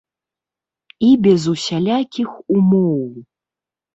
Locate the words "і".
1.07-1.09